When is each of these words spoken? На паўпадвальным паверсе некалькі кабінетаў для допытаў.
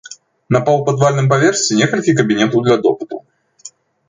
На 0.55 0.61
паўпадвальным 0.69 1.27
паверсе 1.33 1.77
некалькі 1.83 2.17
кабінетаў 2.21 2.59
для 2.71 2.75
допытаў. 2.89 3.19